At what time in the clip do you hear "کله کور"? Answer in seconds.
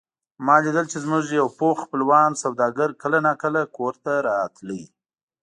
3.43-3.93